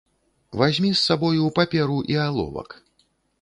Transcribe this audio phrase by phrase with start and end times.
[0.61, 2.69] Вазьмі з сабою паперу і аловак.